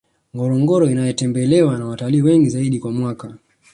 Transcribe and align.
ngorongoro 0.35 0.89
inayotembelewa 0.89 1.77
na 1.77 1.85
watalii 1.85 2.21
wengi 2.21 2.49
zaidi 2.49 2.79
kwa 2.79 2.91
mwaka 2.91 3.33